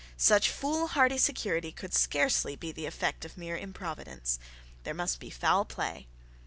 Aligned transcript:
Such 0.17 0.49
foolhardy 0.49 1.19
security 1.19 1.71
could 1.71 1.93
scarcely 1.93 2.55
be 2.55 2.71
the 2.71 2.87
effect 2.87 3.23
of 3.23 3.37
mere 3.37 3.55
improvidence. 3.55 4.39
There 4.83 4.95
must 4.95 5.19
be 5.19 5.29
foul 5.29 5.63
play. 5.63 6.07